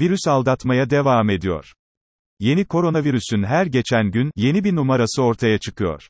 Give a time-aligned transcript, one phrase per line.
[0.00, 1.72] Virüs aldatmaya devam ediyor.
[2.38, 6.08] Yeni koronavirüsün her geçen gün, yeni bir numarası ortaya çıkıyor.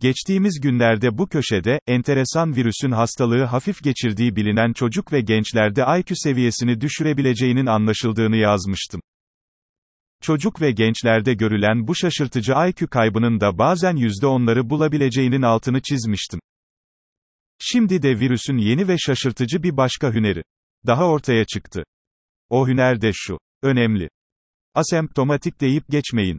[0.00, 6.80] Geçtiğimiz günlerde bu köşede, enteresan virüsün hastalığı hafif geçirdiği bilinen çocuk ve gençlerde IQ seviyesini
[6.80, 9.00] düşürebileceğinin anlaşıldığını yazmıştım.
[10.22, 16.40] Çocuk ve gençlerde görülen bu şaşırtıcı IQ kaybının da bazen %10'ları bulabileceğinin altını çizmiştim.
[17.58, 20.42] Şimdi de virüsün yeni ve şaşırtıcı bir başka hüneri
[20.86, 21.84] daha ortaya çıktı.
[22.50, 23.38] O hüner de şu.
[23.62, 24.08] Önemli.
[24.74, 26.38] Asemptomatik deyip geçmeyin.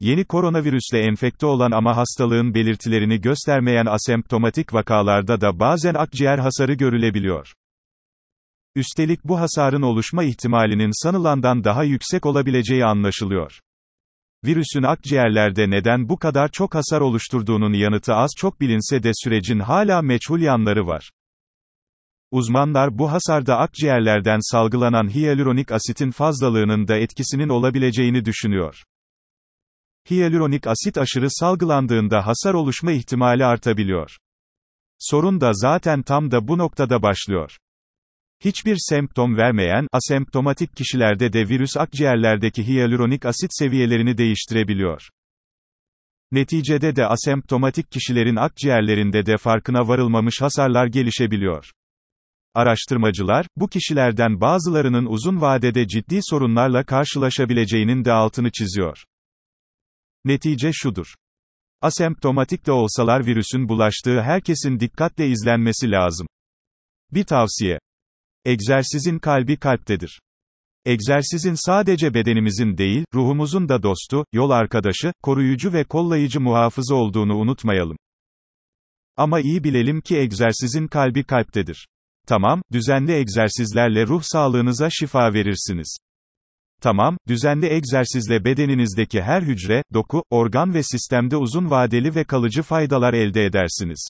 [0.00, 7.52] Yeni koronavirüsle enfekte olan ama hastalığın belirtilerini göstermeyen asemptomatik vakalarda da bazen akciğer hasarı görülebiliyor.
[8.74, 13.60] Üstelik bu hasarın oluşma ihtimalinin sanılandan daha yüksek olabileceği anlaşılıyor.
[14.44, 20.02] Virüsün akciğerlerde neden bu kadar çok hasar oluşturduğunun yanıtı az çok bilinse de sürecin hala
[20.02, 21.10] meçhul yanları var.
[22.34, 28.82] Uzmanlar bu hasarda akciğerlerden salgılanan hyaluronik asitin fazlalığının da etkisinin olabileceğini düşünüyor.
[30.10, 34.16] Hyaluronik asit aşırı salgılandığında hasar oluşma ihtimali artabiliyor.
[34.98, 37.56] Sorun da zaten tam da bu noktada başlıyor.
[38.44, 45.08] Hiçbir semptom vermeyen, asemptomatik kişilerde de virüs akciğerlerdeki hyaluronik asit seviyelerini değiştirebiliyor.
[46.32, 51.70] Neticede de asemptomatik kişilerin akciğerlerinde de farkına varılmamış hasarlar gelişebiliyor.
[52.54, 59.04] Araştırmacılar, bu kişilerden bazılarının uzun vadede ciddi sorunlarla karşılaşabileceğinin de altını çiziyor.
[60.24, 61.14] Netice şudur.
[61.80, 66.26] Asemptomatik de olsalar virüsün bulaştığı herkesin dikkatle izlenmesi lazım.
[67.12, 67.78] Bir tavsiye.
[68.44, 70.20] Egzersizin kalbi kalptedir.
[70.84, 77.96] Egzersizin sadece bedenimizin değil, ruhumuzun da dostu, yol arkadaşı, koruyucu ve kollayıcı muhafızı olduğunu unutmayalım.
[79.16, 81.86] Ama iyi bilelim ki egzersizin kalbi kalptedir.
[82.26, 85.96] Tamam, düzenli egzersizlerle ruh sağlığınıza şifa verirsiniz.
[86.80, 93.14] Tamam, düzenli egzersizle bedeninizdeki her hücre, doku, organ ve sistemde uzun vadeli ve kalıcı faydalar
[93.14, 94.08] elde edersiniz.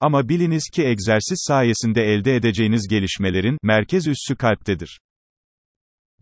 [0.00, 5.00] Ama biliniz ki egzersiz sayesinde elde edeceğiniz gelişmelerin merkez üssü kalptedir.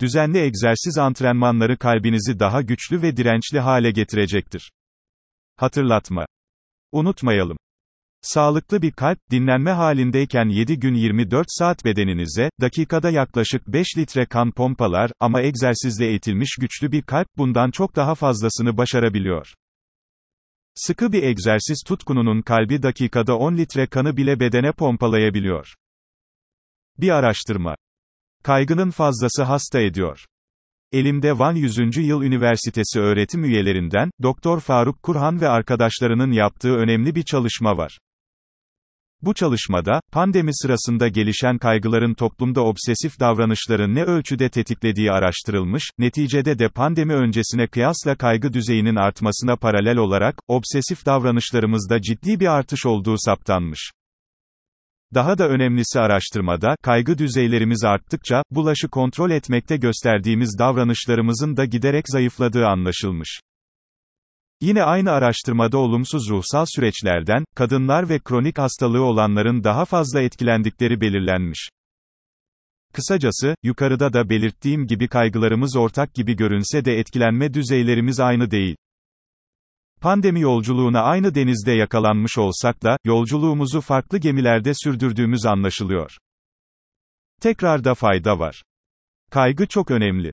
[0.00, 4.72] Düzenli egzersiz antrenmanları kalbinizi daha güçlü ve dirençli hale getirecektir.
[5.56, 6.26] Hatırlatma.
[6.92, 7.56] Unutmayalım.
[8.24, 14.52] Sağlıklı bir kalp, dinlenme halindeyken 7 gün 24 saat bedeninize, dakikada yaklaşık 5 litre kan
[14.52, 19.54] pompalar, ama egzersizle eğitilmiş güçlü bir kalp, bundan çok daha fazlasını başarabiliyor.
[20.74, 25.74] Sıkı bir egzersiz tutkununun kalbi dakikada 10 litre kanı bile bedene pompalayabiliyor.
[26.98, 27.76] Bir araştırma.
[28.42, 30.24] Kaygının fazlası hasta ediyor.
[30.92, 31.96] Elimde Van 100.
[31.96, 37.98] Yıl Üniversitesi öğretim üyelerinden, Doktor Faruk Kurhan ve arkadaşlarının yaptığı önemli bir çalışma var.
[39.24, 46.68] Bu çalışmada, pandemi sırasında gelişen kaygıların toplumda obsesif davranışları ne ölçüde tetiklediği araştırılmış, neticede de
[46.68, 53.90] pandemi öncesine kıyasla kaygı düzeyinin artmasına paralel olarak, obsesif davranışlarımızda ciddi bir artış olduğu saptanmış.
[55.14, 62.66] Daha da önemlisi araştırmada, kaygı düzeylerimiz arttıkça, bulaşı kontrol etmekte gösterdiğimiz davranışlarımızın da giderek zayıfladığı
[62.66, 63.40] anlaşılmış.
[64.64, 71.68] Yine aynı araştırmada olumsuz ruhsal süreçlerden, kadınlar ve kronik hastalığı olanların daha fazla etkilendikleri belirlenmiş.
[72.92, 78.76] Kısacası, yukarıda da belirttiğim gibi kaygılarımız ortak gibi görünse de etkilenme düzeylerimiz aynı değil.
[80.00, 86.18] Pandemi yolculuğuna aynı denizde yakalanmış olsak da, yolculuğumuzu farklı gemilerde sürdürdüğümüz anlaşılıyor.
[87.40, 88.62] Tekrarda fayda var.
[89.30, 90.32] Kaygı çok önemli.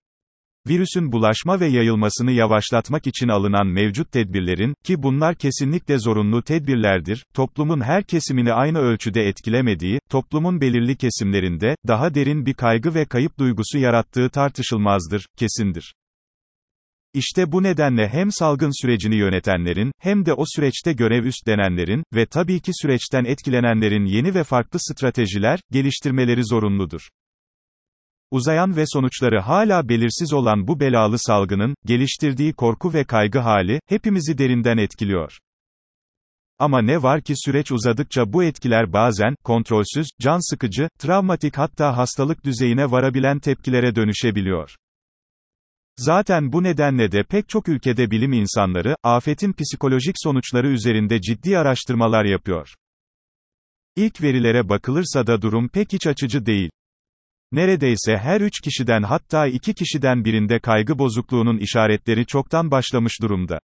[0.67, 7.81] Virüsün bulaşma ve yayılmasını yavaşlatmak için alınan mevcut tedbirlerin, ki bunlar kesinlikle zorunlu tedbirlerdir, toplumun
[7.81, 13.77] her kesimini aynı ölçüde etkilemediği, toplumun belirli kesimlerinde, daha derin bir kaygı ve kayıp duygusu
[13.77, 15.94] yarattığı tartışılmazdır, kesindir.
[17.13, 22.59] İşte bu nedenle hem salgın sürecini yönetenlerin, hem de o süreçte görev üstlenenlerin, ve tabii
[22.59, 27.01] ki süreçten etkilenenlerin yeni ve farklı stratejiler, geliştirmeleri zorunludur.
[28.31, 34.37] Uzayan ve sonuçları hala belirsiz olan bu belalı salgının, geliştirdiği korku ve kaygı hali, hepimizi
[34.37, 35.37] derinden etkiliyor.
[36.59, 42.45] Ama ne var ki süreç uzadıkça bu etkiler bazen, kontrolsüz, can sıkıcı, travmatik hatta hastalık
[42.45, 44.75] düzeyine varabilen tepkilere dönüşebiliyor.
[45.97, 52.25] Zaten bu nedenle de pek çok ülkede bilim insanları, afetin psikolojik sonuçları üzerinde ciddi araştırmalar
[52.25, 52.75] yapıyor.
[53.95, 56.69] İlk verilere bakılırsa da durum pek iç açıcı değil.
[57.51, 63.59] Neredeyse her üç kişiden hatta iki kişiden birinde kaygı bozukluğunun işaretleri çoktan başlamış durumda.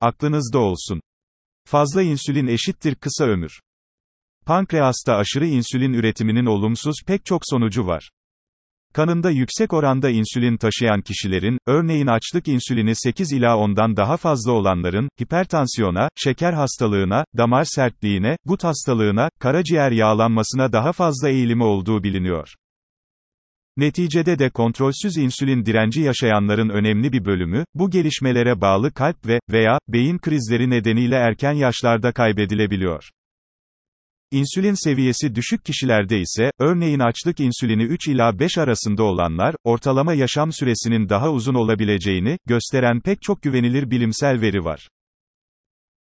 [0.00, 1.00] Aklınızda olsun.
[1.64, 3.60] Fazla insülin eşittir kısa ömür.
[4.46, 8.10] Pankreasta aşırı insülin üretiminin olumsuz pek çok sonucu var.
[8.94, 15.08] Kanında yüksek oranda insülin taşıyan kişilerin, örneğin açlık insülini 8 ila 10'dan daha fazla olanların,
[15.22, 22.54] hipertansiyona, şeker hastalığına, damar sertliğine, gut hastalığına, karaciğer yağlanmasına daha fazla eğilimi olduğu biliniyor.
[23.80, 29.78] Neticede de kontrolsüz insülin direnci yaşayanların önemli bir bölümü, bu gelişmelere bağlı kalp ve veya
[29.88, 33.04] beyin krizleri nedeniyle erken yaşlarda kaybedilebiliyor.
[34.30, 40.52] İnsülin seviyesi düşük kişilerde ise, örneğin açlık insülini 3 ila 5 arasında olanlar, ortalama yaşam
[40.52, 44.88] süresinin daha uzun olabileceğini, gösteren pek çok güvenilir bilimsel veri var.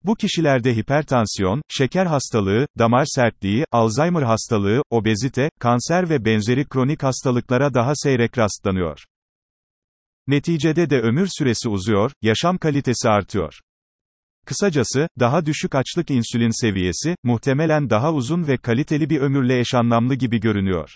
[0.04, 7.74] Bu kişilerde hipertansiyon, şeker hastalığı, damar sertliği, Alzheimer hastalığı, obezite, kanser ve benzeri kronik hastalıklara
[7.74, 9.00] daha seyrek rastlanıyor.
[10.28, 13.54] Neticede de ömür süresi uzuyor, yaşam kalitesi artıyor.
[14.46, 20.40] Kısacası, daha düşük açlık insülin seviyesi, muhtemelen daha uzun ve kaliteli bir ömürle eşanlamlı gibi
[20.40, 20.90] görünüyor.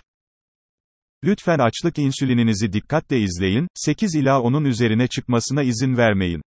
[1.23, 6.41] Lütfen açlık insülininizi dikkatle izleyin, 8 ila 10'un üzerine çıkmasına izin vermeyin.